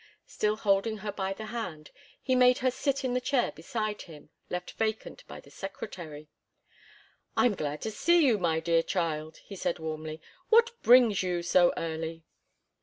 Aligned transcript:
Still 0.25 0.55
holding 0.55 0.97
her 1.05 1.11
by 1.11 1.31
the 1.31 1.45
hand, 1.45 1.91
he 2.19 2.33
made 2.33 2.57
her 2.57 2.71
sit 2.71 3.03
in 3.05 3.13
the 3.13 3.21
chair 3.21 3.51
beside 3.51 4.01
him, 4.01 4.31
left 4.49 4.71
vacant 4.71 5.23
by 5.27 5.39
the 5.39 5.51
secretary. 5.51 6.27
"I'm 7.37 7.53
glad 7.53 7.81
to 7.83 7.91
see 7.91 8.25
you, 8.25 8.39
my 8.39 8.59
dear 8.61 8.81
child!" 8.81 9.37
he 9.45 9.55
said 9.55 9.77
warmly. 9.77 10.19
"What 10.49 10.71
brings 10.81 11.21
you 11.21 11.43
so 11.43 11.71
early?" 11.77 12.23